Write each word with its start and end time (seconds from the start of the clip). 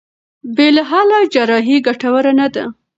بې 0.55 0.67
له 0.75 0.83
حل 0.89 1.09
جراحي 1.33 1.77
ګټوره 1.87 2.31
نه 2.39 2.47
ده. 2.53 2.63